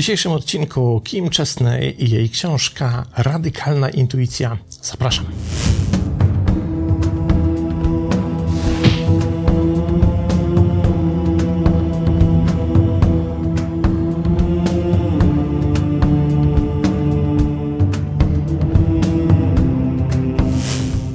dzisiejszym 0.00 0.32
odcinku 0.32 1.00
Kim 1.04 1.30
Chesney 1.30 2.04
i 2.04 2.10
jej 2.10 2.30
książka 2.30 3.06
Radykalna 3.16 3.90
Intuicja. 3.90 4.58
Zapraszam. 4.82 5.26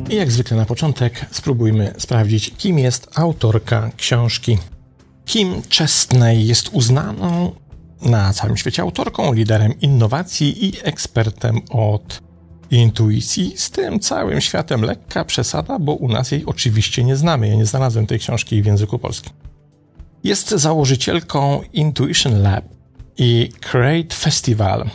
I 0.09 0.15
jak 0.15 0.31
zwykle 0.31 0.57
na 0.57 0.65
początek 0.65 1.25
spróbujmy 1.31 1.93
sprawdzić, 1.97 2.51
kim 2.57 2.79
jest 2.79 3.07
autorka 3.15 3.91
książki. 3.97 4.57
Kim 5.25 5.61
Chesney 5.69 6.47
jest 6.47 6.69
uznaną 6.71 7.55
na 8.01 8.33
całym 8.33 8.57
świecie 8.57 8.81
autorką, 8.81 9.33
liderem 9.33 9.79
innowacji 9.81 10.65
i 10.65 10.73
ekspertem 10.83 11.61
od 11.69 12.21
intuicji. 12.71 13.53
Z 13.57 13.69
tym 13.69 13.99
całym 13.99 14.41
światem 14.41 14.81
lekka 14.81 15.25
przesada, 15.25 15.79
bo 15.79 15.93
u 15.93 16.07
nas 16.07 16.31
jej 16.31 16.45
oczywiście 16.45 17.03
nie 17.03 17.15
znamy. 17.15 17.47
Ja 17.47 17.55
nie 17.55 17.65
znalazłem 17.65 18.07
tej 18.07 18.19
książki 18.19 18.61
w 18.61 18.65
języku 18.65 18.99
polskim. 18.99 19.33
Jest 20.23 20.49
założycielką 20.49 21.61
Intuition 21.73 22.41
Lab 22.41 22.65
i 23.17 23.49
Create 23.61 24.15
Festival. 24.15 24.89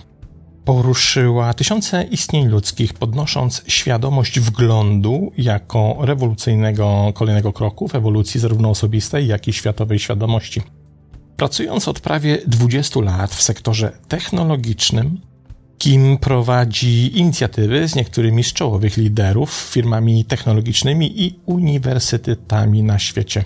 Poruszyła 0.64 1.54
tysiące 1.54 2.04
istnień 2.04 2.48
ludzkich, 2.48 2.94
podnosząc 2.94 3.62
świadomość 3.66 4.40
wglądu 4.40 5.32
jako 5.38 5.96
rewolucyjnego 6.00 7.12
kolejnego 7.14 7.52
kroku 7.52 7.88
w 7.88 7.94
ewolucji 7.94 8.40
zarówno 8.40 8.70
osobistej, 8.70 9.26
jak 9.26 9.48
i 9.48 9.52
światowej 9.52 9.98
świadomości. 9.98 10.62
Pracując 11.40 11.88
od 11.88 12.00
prawie 12.00 12.38
20 12.46 13.00
lat 13.00 13.34
w 13.34 13.42
sektorze 13.42 13.92
technologicznym, 14.08 15.20
Kim 15.78 16.18
prowadzi 16.18 17.18
inicjatywy 17.18 17.88
z 17.88 17.94
niektórymi 17.94 18.44
z 18.44 18.52
czołowych 18.52 18.96
liderów, 18.96 19.50
firmami 19.52 20.24
technologicznymi 20.24 21.22
i 21.22 21.40
uniwersytetami 21.46 22.82
na 22.82 22.98
świecie. 22.98 23.44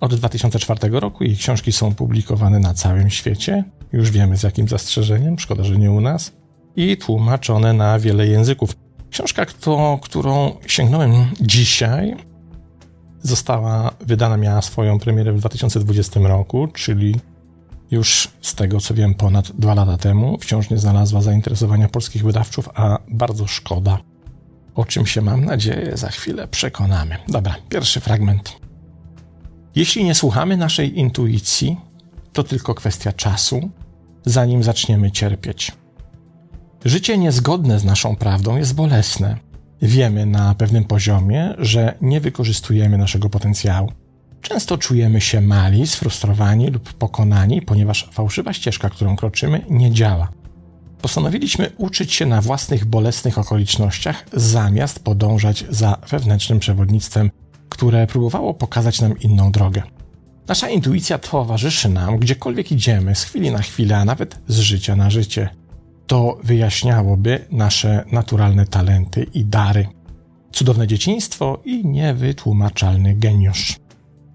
Od 0.00 0.14
2004 0.14 1.00
roku 1.00 1.24
jej 1.24 1.36
książki 1.36 1.72
są 1.72 1.94
publikowane 1.94 2.58
na 2.58 2.74
całym 2.74 3.10
świecie. 3.10 3.64
Już 3.92 4.10
wiemy 4.10 4.36
z 4.36 4.42
jakim 4.42 4.68
zastrzeżeniem, 4.68 5.38
szkoda, 5.38 5.64
że 5.64 5.76
nie 5.76 5.90
u 5.90 6.00
nas. 6.00 6.32
I 6.76 6.96
tłumaczone 6.96 7.72
na 7.72 7.98
wiele 7.98 8.26
języków. 8.26 8.76
Książka, 9.10 9.46
kto, 9.46 9.98
którą 10.02 10.56
sięgnąłem 10.66 11.12
dzisiaj, 11.40 12.16
została 13.22 13.90
wydana, 14.00 14.36
miała 14.36 14.62
swoją 14.62 14.98
premierę 14.98 15.32
w 15.32 15.38
2020 15.38 16.20
roku, 16.20 16.68
czyli 16.68 17.14
już 17.94 18.28
z 18.40 18.54
tego 18.54 18.80
co 18.80 18.94
wiem 18.94 19.14
ponad 19.14 19.52
dwa 19.52 19.74
lata 19.74 19.96
temu. 19.96 20.38
Wciąż 20.38 20.70
nie 20.70 20.78
znalazła 20.78 21.22
zainteresowania 21.22 21.88
polskich 21.88 22.24
wydawców, 22.24 22.68
a 22.74 22.98
bardzo 23.08 23.46
szkoda. 23.46 23.98
O 24.74 24.84
czym 24.84 25.06
się 25.06 25.20
mam 25.20 25.44
nadzieję 25.44 25.96
za 25.96 26.08
chwilę 26.08 26.48
przekonamy. 26.48 27.16
Dobra, 27.28 27.56
pierwszy 27.68 28.00
fragment. 28.00 28.56
Jeśli 29.74 30.04
nie 30.04 30.14
słuchamy 30.14 30.56
naszej 30.56 30.98
intuicji, 30.98 31.76
to 32.32 32.44
tylko 32.44 32.74
kwestia 32.74 33.12
czasu, 33.12 33.70
zanim 34.24 34.62
zaczniemy 34.62 35.10
cierpieć. 35.10 35.72
Życie 36.84 37.18
niezgodne 37.18 37.78
z 37.78 37.84
naszą 37.84 38.16
prawdą 38.16 38.56
jest 38.56 38.74
bolesne. 38.74 39.36
Wiemy 39.82 40.26
na 40.26 40.54
pewnym 40.54 40.84
poziomie, 40.84 41.54
że 41.58 41.94
nie 42.00 42.20
wykorzystujemy 42.20 42.98
naszego 42.98 43.30
potencjału. 43.30 43.92
Często 44.44 44.78
czujemy 44.78 45.20
się 45.20 45.40
mali, 45.40 45.86
sfrustrowani 45.86 46.70
lub 46.70 46.92
pokonani, 46.92 47.62
ponieważ 47.62 48.08
fałszywa 48.12 48.52
ścieżka, 48.52 48.90
którą 48.90 49.16
kroczymy, 49.16 49.64
nie 49.70 49.92
działa. 49.92 50.28
Postanowiliśmy 51.02 51.70
uczyć 51.78 52.12
się 52.12 52.26
na 52.26 52.40
własnych 52.40 52.84
bolesnych 52.84 53.38
okolicznościach, 53.38 54.24
zamiast 54.32 55.04
podążać 55.04 55.64
za 55.70 55.98
wewnętrznym 56.10 56.58
przewodnictwem, 56.58 57.30
które 57.68 58.06
próbowało 58.06 58.54
pokazać 58.54 59.00
nam 59.00 59.18
inną 59.18 59.52
drogę. 59.52 59.82
Nasza 60.48 60.68
intuicja 60.68 61.18
towarzyszy 61.18 61.88
nam, 61.88 62.18
gdziekolwiek 62.18 62.72
idziemy, 62.72 63.14
z 63.14 63.22
chwili 63.22 63.50
na 63.50 63.62
chwilę, 63.62 63.96
a 63.96 64.04
nawet 64.04 64.38
z 64.48 64.58
życia 64.58 64.96
na 64.96 65.10
życie. 65.10 65.48
To 66.06 66.38
wyjaśniałoby 66.42 67.44
nasze 67.50 68.04
naturalne 68.12 68.66
talenty 68.66 69.26
i 69.34 69.44
dary, 69.44 69.86
cudowne 70.52 70.86
dzieciństwo 70.86 71.62
i 71.64 71.86
niewytłumaczalny 71.86 73.14
geniusz. 73.14 73.83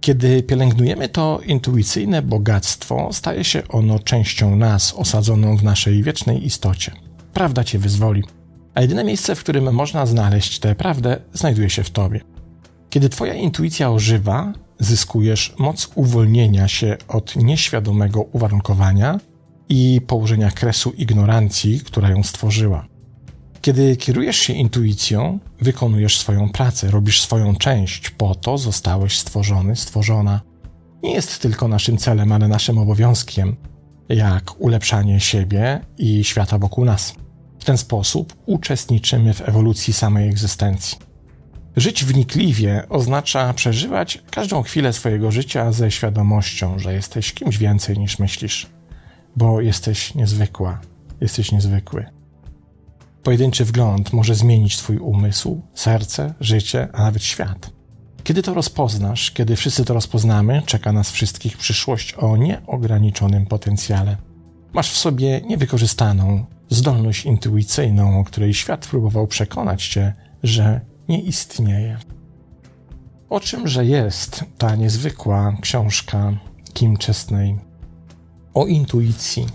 Kiedy 0.02 0.44
pielęgnujemy 0.44 1.10
to 1.10 1.40
intuicyjne 1.46 2.22
bogactwo, 2.22 3.10
staje 3.12 3.44
się 3.44 3.68
ono 3.68 4.00
częścią 4.00 4.56
nas, 4.56 4.94
osadzoną 4.94 5.58
w 5.58 5.64
naszej 5.64 6.04
wiecznej 6.04 6.46
istocie. 6.46 6.92
Prawda 7.34 7.64
cię 7.64 7.80
wyzwoli. 7.80 8.24
A 8.76 8.82
jedyne 8.82 9.04
miejsce, 9.04 9.36
w 9.36 9.40
którym 9.40 9.74
można 9.74 10.06
znaleźć 10.06 10.60
tę 10.60 10.76
prawdę, 10.76 11.18
znajduje 11.34 11.70
się 11.70 11.84
w 11.84 11.90
tobie. 11.90 12.22
Kiedy 12.90 13.10
twoja 13.10 13.34
intuicja 13.34 13.92
ożywa, 13.92 14.54
zyskujesz 14.80 15.54
moc 15.58 15.92
uwolnienia 15.96 16.68
się 16.68 16.98
od 17.08 17.36
nieświadomego 17.36 18.22
uwarunkowania 18.22 19.20
i 19.70 20.02
położenia 20.08 20.52
kresu 20.52 20.92
ignorancji, 20.98 21.80
która 21.80 22.10
ją 22.10 22.24
stworzyła. 22.24 22.89
Kiedy 23.62 23.98
kierujesz 23.98 24.38
się 24.38 24.54
intuicją, 24.54 25.40
wykonujesz 25.62 26.20
swoją 26.20 26.50
pracę, 26.50 26.92
robisz 26.92 27.22
swoją 27.22 27.56
część, 27.56 28.10
po 28.10 28.36
to 28.36 28.58
zostałeś 28.58 29.20
stworzony, 29.20 29.76
stworzona. 29.76 30.42
Nie 31.04 31.14
jest 31.14 31.40
tylko 31.40 31.68
naszym 31.68 31.98
celem, 31.98 32.32
ale 32.32 32.48
naszym 32.48 32.78
obowiązkiem, 32.78 33.56
jak 34.10 34.62
ulepszanie 34.62 35.20
siebie 35.20 35.82
i 35.98 36.24
świata 36.24 36.58
wokół 36.58 36.86
nas. 36.86 37.16
W 37.60 37.66
ten 37.66 37.78
sposób 37.78 38.36
uczestniczymy 38.46 39.34
w 39.34 39.50
ewolucji 39.50 39.94
samej 39.94 40.30
egzystencji. 40.30 40.98
Żyć 41.76 42.06
wnikliwie 42.06 42.84
oznacza 42.90 43.54
przeżywać 43.54 44.24
każdą 44.32 44.62
chwilę 44.62 44.94
swojego 44.94 45.32
życia 45.32 45.72
ze 45.72 45.92
świadomością, 45.92 46.80
że 46.80 46.94
jesteś 46.94 47.34
kimś 47.34 47.58
więcej 47.58 47.98
niż 47.98 48.20
myślisz, 48.20 48.68
bo 49.36 49.62
jesteś 49.62 50.16
niezwykła, 50.16 50.82
jesteś 51.22 51.52
niezwykły. 51.52 52.19
Pojedynczy 53.30 53.66
wgląd 53.66 54.14
może 54.14 54.36
zmienić 54.36 54.78
Twój 54.78 54.98
umysł, 54.98 55.62
serce, 55.74 56.34
życie, 56.40 56.88
a 56.94 57.04
nawet 57.04 57.24
świat. 57.24 57.72
Kiedy 58.24 58.44
to 58.44 58.54
rozpoznasz, 58.54 59.32
kiedy 59.32 59.56
wszyscy 59.56 59.86
to 59.86 59.94
rozpoznamy, 59.94 60.62
czeka 60.66 60.92
nas 60.92 61.12
wszystkich 61.12 61.58
przyszłość 61.58 62.14
o 62.14 62.38
nieograniczonym 62.38 63.46
potencjale. 63.46 64.18
Masz 64.74 64.92
w 64.92 64.98
sobie 64.98 65.42
niewykorzystaną 65.42 66.46
zdolność 66.70 67.26
intuicyjną, 67.26 68.20
o 68.20 68.24
której 68.24 68.54
świat 68.54 68.88
próbował 68.88 69.28
przekonać 69.28 69.88
cię, 69.88 70.14
że 70.44 70.82
nie 71.08 71.22
istnieje. 71.22 71.98
O 73.30 73.40
czymże 73.40 73.86
jest 73.86 74.46
ta 74.58 74.76
niezwykła 74.76 75.58
książka 75.62 76.34
Kim 76.74 76.98
Chesney? 76.98 77.58
O 78.54 78.66
intuicji, 78.66 79.46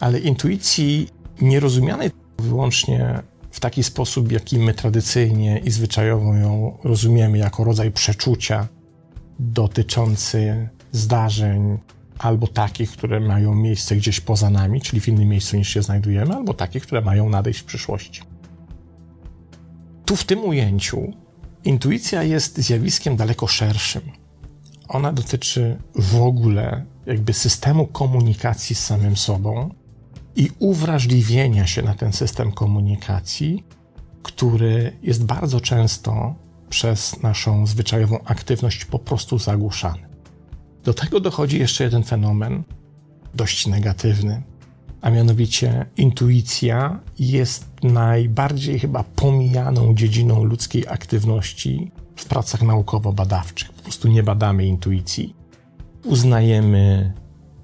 ale 0.00 0.18
intuicji 0.18 1.08
nierozumianej 1.40 2.10
wyłącznie 2.40 3.22
w 3.50 3.60
taki 3.60 3.82
sposób, 3.82 4.32
jaki 4.32 4.58
my 4.58 4.74
tradycyjnie 4.74 5.58
i 5.58 5.70
zwyczajowo 5.70 6.34
ją 6.34 6.78
rozumiemy, 6.84 7.38
jako 7.38 7.64
rodzaj 7.64 7.90
przeczucia 7.90 8.68
dotyczący 9.38 10.68
zdarzeń 10.92 11.78
albo 12.18 12.46
takich, 12.46 12.90
które 12.90 13.20
mają 13.20 13.54
miejsce 13.54 13.96
gdzieś 13.96 14.20
poza 14.20 14.50
nami, 14.50 14.80
czyli 14.80 15.00
w 15.00 15.08
innym 15.08 15.28
miejscu 15.28 15.56
niż 15.56 15.68
się 15.68 15.82
znajdujemy, 15.82 16.34
albo 16.34 16.54
takich, 16.54 16.82
które 16.82 17.00
mają 17.00 17.28
nadejść 17.28 17.60
w 17.60 17.64
przyszłości. 17.64 18.22
Tu 20.04 20.16
w 20.16 20.24
tym 20.24 20.44
ujęciu 20.44 21.12
intuicja 21.64 22.22
jest 22.22 22.58
zjawiskiem 22.58 23.16
daleko 23.16 23.46
szerszym. 23.46 24.02
Ona 24.88 25.12
dotyczy 25.12 25.78
w 25.94 26.22
ogóle 26.22 26.84
jakby 27.06 27.32
systemu 27.32 27.86
komunikacji 27.86 28.76
z 28.76 28.84
samym 28.84 29.16
sobą, 29.16 29.70
i 30.40 30.50
uwrażliwienia 30.58 31.66
się 31.66 31.82
na 31.82 31.94
ten 31.94 32.12
system 32.12 32.52
komunikacji, 32.52 33.64
który 34.22 34.96
jest 35.02 35.24
bardzo 35.24 35.60
często 35.60 36.34
przez 36.68 37.22
naszą 37.22 37.66
zwyczajową 37.66 38.24
aktywność 38.24 38.84
po 38.84 38.98
prostu 38.98 39.38
zagłuszany. 39.38 40.08
Do 40.84 40.94
tego 40.94 41.20
dochodzi 41.20 41.58
jeszcze 41.58 41.84
jeden 41.84 42.02
fenomen, 42.02 42.62
dość 43.34 43.66
negatywny, 43.66 44.42
a 45.00 45.10
mianowicie 45.10 45.86
intuicja 45.96 47.00
jest 47.18 47.66
najbardziej 47.82 48.78
chyba 48.78 49.04
pomijaną 49.04 49.94
dziedziną 49.94 50.44
ludzkiej 50.44 50.88
aktywności 50.88 51.90
w 52.16 52.24
pracach 52.24 52.62
naukowo-badawczych. 52.62 53.72
Po 53.72 53.82
prostu 53.82 54.08
nie 54.08 54.22
badamy 54.22 54.66
intuicji. 54.66 55.34
Uznajemy 56.04 57.12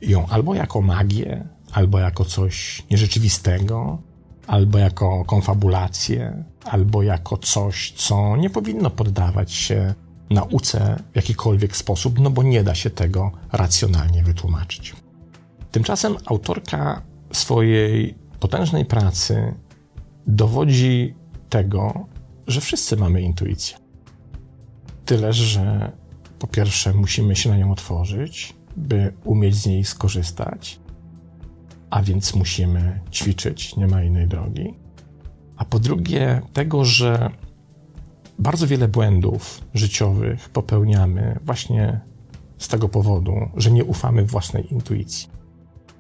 ją 0.01 0.27
albo 0.27 0.55
jako 0.55 0.81
magię, 0.81 1.56
albo 1.73 1.99
jako 1.99 2.25
coś 2.25 2.83
nierzeczywistego, 2.91 3.99
albo 4.47 4.79
jako 4.79 5.25
konfabulację, 5.25 6.45
albo 6.65 7.03
jako 7.03 7.37
coś, 7.37 7.93
co 7.93 8.37
nie 8.37 8.51
powinno 8.51 8.91
poddawać 8.91 9.53
się 9.53 9.95
nauce 10.31 11.03
w 11.13 11.17
jakikolwiek 11.17 11.77
sposób, 11.77 12.19
no 12.19 12.31
bo 12.31 12.43
nie 12.43 12.65
da 12.65 12.75
się 12.75 12.91
tego 12.91 13.33
racjonalnie 13.53 14.23
wytłumaczyć. 14.23 14.97
Tymczasem 15.71 16.17
autorka 16.27 17.03
swojej 17.33 18.15
potężnej 18.41 18.85
pracy 18.85 19.55
dowodzi 20.27 21.15
tego, 21.49 22.07
że 22.47 22.61
wszyscy 22.61 22.97
mamy 22.97 23.23
intuicję. 23.23 23.77
Tyle, 25.05 25.33
że 25.33 25.93
po 26.39 26.47
pierwsze 26.47 26.93
musimy 26.93 27.37
się 27.37 27.51
na 27.51 27.57
nią 27.57 27.73
otworzyć, 27.73 28.55
by 28.77 29.13
umieć 29.25 29.55
z 29.55 29.67
niej 29.67 29.85
skorzystać, 29.85 30.81
a 31.97 32.03
więc 32.03 32.35
musimy 32.35 33.01
ćwiczyć, 33.13 33.77
nie 33.77 33.87
ma 33.87 34.03
innej 34.03 34.29
drogi. 34.29 34.75
A 35.57 35.65
po 35.65 35.79
drugie, 35.79 36.43
tego, 36.53 36.85
że 36.85 37.31
bardzo 38.39 38.67
wiele 38.67 38.89
błędów 38.89 39.61
życiowych 39.75 40.49
popełniamy 40.49 41.39
właśnie 41.45 42.01
z 42.59 42.69
tego 42.69 42.89
powodu, 42.89 43.35
że 43.57 43.71
nie 43.71 43.85
ufamy 43.85 44.25
własnej 44.25 44.73
intuicji. 44.73 45.29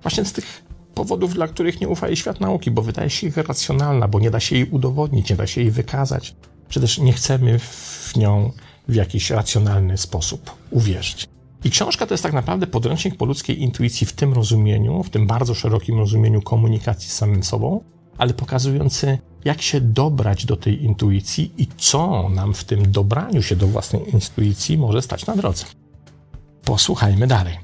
Właśnie 0.03 0.25
z 0.25 0.33
tych 0.33 0.65
powodów, 0.95 1.35
dla 1.35 1.49
których 1.49 1.81
nie 1.81 1.89
ufa 1.89 2.17
świat 2.17 2.41
nauki, 2.41 2.71
bo 2.71 2.83
wydaje 2.83 3.11
się 3.11 3.27
ich 3.27 3.37
racjonalna, 3.37 4.09
bo 4.09 4.21
nie 4.21 4.31
da 4.31 4.41
się 4.41 4.57
jej 4.57 4.71
udowodnić, 4.71 5.31
nie 5.31 5.37
da 5.37 5.47
się 5.47 5.61
jej 5.61 5.71
wykazać, 5.71 6.37
czy 6.69 6.81
też 6.81 6.99
nie 6.99 7.13
chcemy 7.13 7.59
w 7.59 8.13
nią 8.17 8.53
w 8.89 8.95
jakiś 8.95 9.31
racjonalny 9.31 9.99
sposób 9.99 10.51
uwierzyć. 10.71 11.36
I 11.65 11.71
książka 11.71 12.07
to 12.07 12.15
jest 12.15 12.23
tak 12.23 12.33
naprawdę 12.33 12.67
podręcznik 12.67 13.17
po 13.17 13.25
ludzkiej 13.25 13.63
intuicji 13.63 14.07
w 14.07 14.13
tym 14.13 14.33
rozumieniu, 14.33 15.03
w 15.03 15.11
tym 15.11 15.27
bardzo 15.27 15.55
szerokim 15.55 15.99
rozumieniu 15.99 16.43
komunikacji 16.43 17.11
z 17.11 17.15
samym 17.15 17.43
sobą, 17.43 17.81
ale 18.19 18.35
pokazujący, 18.35 19.19
jak 19.45 19.63
się 19.63 19.81
dobrać 19.81 20.47
do 20.47 20.57
tej 20.57 20.85
intuicji 20.85 21.53
i 21.59 21.67
co 21.77 22.29
nam 22.29 22.55
w 22.55 22.65
tym 22.65 22.93
dobraniu 22.93 23.43
się 23.43 23.57
do 23.57 23.67
własnej 23.67 24.15
intuicji 24.15 24.79
może 24.79 25.03
stać 25.03 25.27
na 25.27 25.37
drodze. 25.37 25.65
Posłuchajmy 26.65 27.27
dalej. 27.27 27.59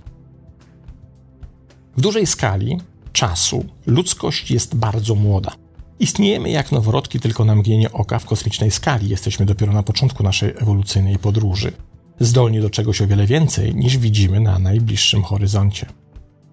W 1.96 2.00
dużej 2.00 2.26
skali 2.26 2.80
czasu 3.12 3.64
ludzkość 3.86 4.50
jest 4.50 4.76
bardzo 4.76 5.14
młoda. 5.14 5.52
Istniejemy 6.00 6.50
jak 6.50 6.72
noworodki 6.72 7.20
tylko 7.20 7.44
na 7.44 7.54
mgnienie 7.54 7.92
oka 7.92 8.18
w 8.18 8.24
kosmicznej 8.24 8.70
skali. 8.70 9.08
Jesteśmy 9.08 9.46
dopiero 9.46 9.72
na 9.72 9.82
początku 9.82 10.22
naszej 10.22 10.50
ewolucyjnej 10.50 11.18
podróży. 11.18 11.72
Zdolni 12.20 12.60
do 12.60 12.70
czegoś 12.70 13.02
o 13.02 13.06
wiele 13.06 13.26
więcej 13.26 13.74
niż 13.74 13.98
widzimy 13.98 14.40
na 14.40 14.58
najbliższym 14.58 15.22
horyzoncie. 15.22 15.86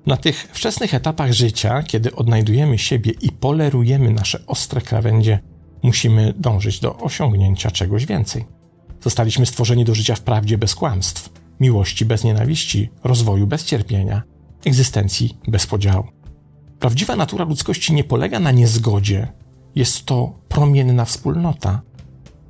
Na 0.05 0.17
tych 0.17 0.49
wczesnych 0.53 0.93
etapach 0.93 1.31
życia, 1.31 1.83
kiedy 1.83 2.15
odnajdujemy 2.15 2.77
siebie 2.77 3.11
i 3.21 3.31
polerujemy 3.31 4.11
nasze 4.11 4.45
ostre 4.47 4.81
krawędzie, 4.81 5.39
musimy 5.83 6.33
dążyć 6.37 6.79
do 6.79 6.97
osiągnięcia 6.97 7.71
czegoś 7.71 8.05
więcej. 8.05 8.45
Zostaliśmy 9.01 9.45
stworzeni 9.45 9.85
do 9.85 9.95
życia 9.95 10.15
w 10.15 10.21
prawdzie 10.21 10.57
bez 10.57 10.75
kłamstw, 10.75 11.29
miłości 11.59 12.05
bez 12.05 12.23
nienawiści, 12.23 12.89
rozwoju 13.03 13.47
bez 13.47 13.65
cierpienia, 13.65 14.23
egzystencji 14.65 15.37
bez 15.47 15.67
podziału. 15.67 16.03
Prawdziwa 16.79 17.15
natura 17.15 17.45
ludzkości 17.45 17.93
nie 17.93 18.03
polega 18.03 18.39
na 18.39 18.51
niezgodzie, 18.51 19.27
jest 19.75 20.05
to 20.05 20.39
promienna 20.49 21.05
wspólnota. 21.05 21.81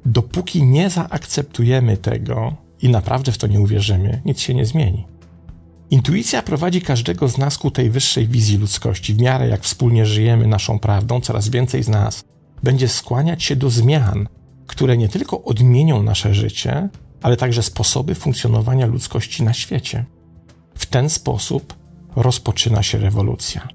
Dopóki 0.06 0.64
nie 0.64 0.90
zaakceptujemy 0.90 1.98
tego 1.98 2.56
i 2.82 2.90
naprawdę 2.90 3.32
w 3.32 3.38
to 3.38 3.48
nie 3.48 3.62
uwierzymy, 3.62 4.22
nic 4.26 4.40
się 4.40 4.54
nie 4.54 4.66
zmieni. 4.66 5.06
Intuicja 5.92 6.42
prowadzi 6.42 6.82
każdego 6.82 7.30
z 7.30 7.38
nas 7.38 7.58
ku 7.58 7.72
tej 7.72 7.90
wyższej 7.90 8.28
wizji 8.28 8.58
ludzkości. 8.58 9.14
W 9.14 9.22
miarę 9.22 9.48
jak 9.48 9.62
wspólnie 9.62 10.06
żyjemy 10.06 10.48
naszą 10.48 10.80
prawdą, 10.80 11.22
coraz 11.22 11.50
więcej 11.50 11.84
z 11.84 11.90
nas 11.90 12.24
będzie 12.64 12.88
skłaniać 12.88 13.44
się 13.44 13.56
do 13.56 13.70
zmian, 13.70 14.28
które 14.68 14.98
nie 14.98 15.10
tylko 15.10 15.44
odmienią 15.44 16.04
nasze 16.04 16.34
życie, 16.34 16.90
ale 17.22 17.38
także 17.38 17.64
sposoby 17.64 18.16
funkcjonowania 18.16 18.86
ludzkości 18.86 19.44
na 19.44 19.54
świecie. 19.54 20.06
W 20.76 20.86
ten 20.86 21.10
sposób 21.10 21.74
rozpoczyna 22.16 22.84
się 22.84 22.98
rewolucja. 22.98 23.68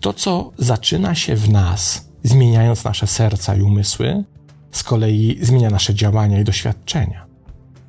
To, 0.00 0.12
co 0.12 0.52
zaczyna 0.58 1.14
się 1.14 1.36
w 1.36 1.50
nas, 1.50 2.08
zmieniając 2.22 2.84
nasze 2.84 3.06
serca 3.06 3.56
i 3.56 3.62
umysły, 3.62 4.24
z 4.72 4.82
kolei 4.82 5.38
zmienia 5.42 5.70
nasze 5.70 5.94
działania 5.94 6.40
i 6.40 6.44
doświadczenia. 6.44 7.26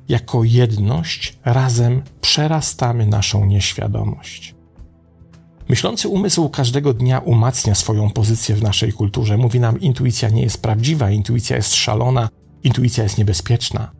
Jako 0.08 0.44
jedność 0.44 1.38
razem 1.44 2.02
przerastamy 2.20 3.06
naszą 3.06 3.44
nieświadomość. 3.44 4.54
Myślący 5.68 6.08
umysł 6.08 6.48
każdego 6.48 6.94
dnia 6.94 7.18
umacnia 7.18 7.74
swoją 7.74 8.10
pozycję 8.10 8.54
w 8.54 8.62
naszej 8.62 8.92
kulturze. 8.92 9.36
Mówi 9.36 9.60
nam, 9.60 9.80
intuicja 9.80 10.28
nie 10.28 10.42
jest 10.42 10.62
prawdziwa, 10.62 11.10
intuicja 11.10 11.56
jest 11.56 11.74
szalona, 11.74 12.28
intuicja 12.64 13.02
jest 13.02 13.18
niebezpieczna. 13.18 13.90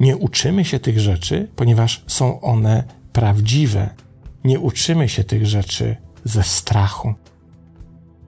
Nie 0.00 0.16
uczymy 0.16 0.64
się 0.64 0.78
tych 0.78 1.00
rzeczy, 1.00 1.48
ponieważ 1.56 2.04
są 2.06 2.40
one 2.40 2.84
prawdziwe. 3.12 3.94
Nie 4.44 4.60
uczymy 4.60 5.08
się 5.08 5.24
tych 5.24 5.46
rzeczy 5.46 5.96
ze 6.24 6.42
strachu. 6.42 7.14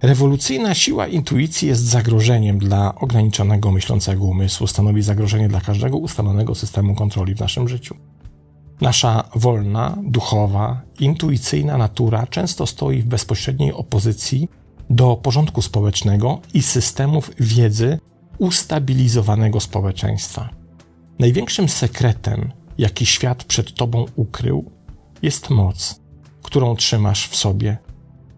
Rewolucyjna 0.07 0.75
siła 0.75 1.07
intuicji 1.07 1.69
jest 1.69 1.83
zagrożeniem 1.83 2.59
dla 2.59 2.95
ograniczonego 2.95 3.73
myślącego 3.73 4.25
umysłu, 4.25 4.67
stanowi 4.67 5.03
zagrożenie 5.03 5.49
dla 5.49 5.61
każdego 5.61 5.99
ustalonego 5.99 6.55
systemu 6.55 6.95
kontroli 6.95 7.35
w 7.35 7.41
naszym 7.41 7.69
życiu. 7.69 7.97
Nasza 8.81 9.25
wolna, 9.35 9.97
duchowa, 10.03 10.83
intuicyjna 11.01 11.79
natura 11.79 12.27
często 12.27 12.67
stoi 12.67 13.03
w 13.03 13.07
bezpośredniej 13.07 13.73
opozycji 13.73 14.49
do 14.91 15.17
porządku 15.17 15.63
społecznego 15.63 16.41
i 16.55 16.63
systemów 16.63 17.31
wiedzy 17.41 17.99
ustabilizowanego 18.39 19.61
społeczeństwa. 19.61 20.49
Największym 21.19 21.69
sekretem, 21.69 22.53
jaki 22.79 23.07
świat 23.07 23.45
przed 23.45 23.75
tobą 23.75 24.05
ukrył, 24.17 24.71
jest 25.23 25.51
moc, 25.51 26.01
którą 26.43 26.77
trzymasz 26.77 27.29
w 27.29 27.37
sobie 27.37 27.86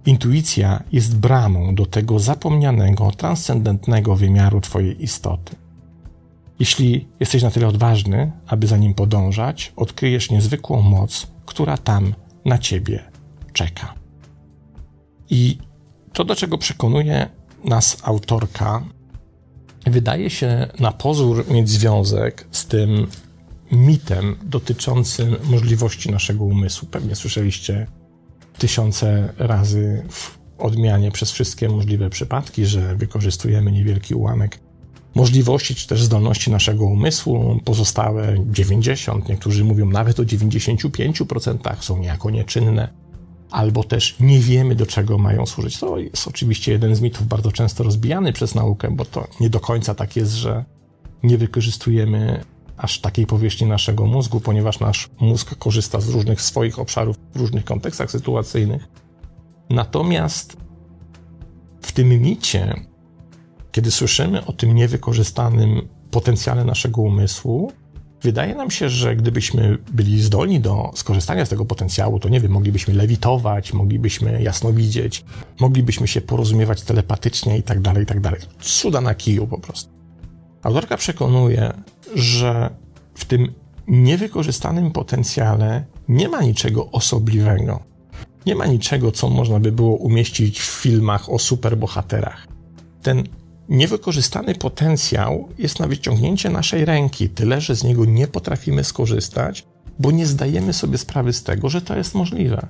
Intuicja 0.09 0.83
jest 0.93 1.19
bramą 1.19 1.75
do 1.75 1.87
tego 1.87 2.19
zapomnianego, 2.19 3.11
transcendentnego 3.11 4.17
wymiaru 4.17 4.61
Twojej 4.61 5.03
istoty. 5.03 5.57
Jeśli 6.59 7.09
jesteś 7.21 7.43
na 7.43 7.51
tyle 7.51 7.69
odważny, 7.69 8.33
aby 8.47 8.67
za 8.67 8.77
nim 8.77 8.95
podążać, 8.95 9.73
odkryjesz 9.77 10.31
niezwykłą 10.31 10.83
moc, 10.83 11.27
która 11.47 11.77
tam 11.77 12.15
na 12.45 12.59
Ciebie 12.59 13.05
czeka. 13.53 13.95
I 15.31 15.59
to, 16.13 16.25
do 16.25 16.37
czego 16.37 16.59
przekonuje 16.59 17.29
nas 17.65 17.97
autorka, 18.03 18.85
wydaje 19.87 20.31
się 20.31 20.67
na 20.81 20.93
pozór 20.93 21.51
mieć 21.51 21.69
związek 21.69 22.49
z 22.51 22.67
tym 22.67 23.07
mitem 23.73 24.37
dotyczącym 24.43 25.37
możliwości 25.45 26.11
naszego 26.11 26.45
umysłu. 26.45 26.89
Pewnie 26.89 27.17
słyszeliście 27.17 27.87
tysiące 28.59 29.35
razy 29.39 30.03
w 30.11 30.39
odmianie 30.59 31.11
przez 31.11 31.31
wszystkie 31.31 31.69
możliwe 31.69 32.11
przypadki, 32.11 32.67
że 32.67 32.97
wykorzystujemy 32.97 33.73
niewielki 33.73 34.15
ułamek 34.15 34.59
możliwości 35.15 35.75
czy 35.75 35.87
też 35.87 36.03
zdolności 36.03 36.51
naszego 36.51 36.85
umysłu, 36.85 37.61
pozostałe 37.65 38.37
90, 38.51 39.29
niektórzy 39.29 39.65
mówią 39.65 39.87
nawet 39.87 40.21
o 40.21 40.23
95% 40.23 41.77
są 41.81 41.99
niejako 41.99 42.31
nieczynne, 42.31 42.89
albo 43.51 43.85
też 43.85 44.17
nie 44.21 44.41
wiemy 44.41 44.75
do 44.75 44.87
czego 44.87 45.19
mają 45.19 45.47
służyć. 45.47 45.79
To 45.79 45.99
jest 45.99 46.29
oczywiście 46.29 46.73
jeden 46.73 46.97
z 46.97 47.01
mitów 47.01 47.27
bardzo 47.27 47.53
często 47.53 47.85
rozbijany 47.85 48.33
przez 48.33 48.55
naukę, 48.55 48.91
bo 48.91 49.05
to 49.05 49.29
nie 49.41 49.51
do 49.51 49.61
końca 49.61 49.95
tak 49.95 50.17
jest, 50.17 50.33
że 50.33 50.65
nie 51.23 51.39
wykorzystujemy 51.39 52.45
aż 52.79 53.01
takiej 53.01 53.27
powierzchni 53.27 53.67
naszego 53.67 54.07
mózgu, 54.07 54.41
ponieważ 54.41 54.81
nasz 54.81 55.09
mózg 55.21 55.55
korzysta 55.59 56.01
z 56.01 56.09
różnych 56.09 56.43
swoich 56.43 56.79
obszarów 56.79 57.17
w 57.35 57.37
różnych 57.37 57.65
kontekstach 57.65 58.11
sytuacyjnych. 58.11 58.89
Natomiast 59.71 60.57
w 61.83 61.93
tym 61.93 62.09
micie, 62.09 62.75
kiedy 63.73 63.91
słyszymy 63.91 64.47
o 64.47 64.53
tym 64.53 64.75
niewykorzystanym 64.75 65.89
potencjale 66.11 66.65
naszego 66.65 67.03
umysłu, 67.03 67.73
wydaje 68.23 68.55
nam 68.55 68.71
się, 68.71 68.89
że 68.89 69.17
gdybyśmy 69.17 69.79
byli 69.93 70.23
zdolni 70.23 70.61
do 70.61 70.91
skorzystania 70.95 71.47
z 71.47 71.49
tego 71.49 71.65
potencjału, 71.65 72.21
to 72.21 72.29
nie 72.29 72.41
wiem, 72.41 72.53
moglibyśmy 72.53 72.95
lewitować, 72.95 73.73
moglibyśmy 73.73 74.43
jasno 74.43 74.73
widzieć, 74.73 75.25
moglibyśmy 75.61 76.09
się 76.09 76.21
porozumiewać 76.21 76.83
telepatycznie 76.83 77.59
i 77.59 77.63
tak 77.63 77.81
dalej, 77.81 78.03
i 78.03 78.07
tak 78.07 78.21
dalej. 78.21 78.41
Cuda 78.61 79.01
na 79.01 79.15
kiju 79.15 79.47
po 79.47 79.59
prostu. 79.59 79.91
Autorka 80.63 80.97
przekonuje, 80.97 81.73
że 82.15 82.71
w 83.15 83.25
tym 83.25 83.53
niewykorzystanym 83.89 84.91
potencjale 84.91 85.85
nie 86.09 86.29
ma 86.29 86.43
niczego 86.43 86.91
osobliwego. 86.91 87.81
Nie 88.47 88.55
ma 88.55 88.67
niczego, 88.67 89.13
co 89.13 89.29
można 89.29 89.61
by 89.61 89.73
było 89.73 89.97
umieścić 89.97 90.61
w 90.61 90.65
filmach 90.65 91.31
o 91.31 91.39
superbohaterach. 91.39 92.49
Ten 93.03 93.25
niewykorzystany 93.69 94.55
potencjał 94.55 95.49
jest 95.59 95.81
na 95.81 95.87
wyciągnięcie 95.87 96.51
naszej 96.51 96.85
ręki, 96.85 97.29
tyle 97.29 97.61
że 97.61 97.77
z 97.77 97.85
niego 97.85 98.05
nie 98.05 98.27
potrafimy 98.27 98.85
skorzystać, 98.85 99.65
bo 99.99 100.11
nie 100.11 100.27
zdajemy 100.27 100.73
sobie 100.73 100.99
sprawy 100.99 101.33
z 101.33 101.43
tego, 101.43 101.69
że 101.69 101.83
to 101.83 101.97
jest 101.97 102.15
możliwe. 102.15 102.67